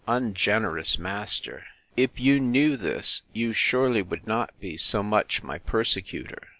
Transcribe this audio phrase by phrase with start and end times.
[0.07, 1.63] Ungenerous master!
[1.95, 6.47] if you knew this, you surely would not be so much my persecutor!